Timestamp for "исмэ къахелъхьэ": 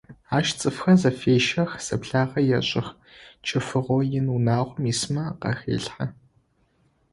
4.91-6.05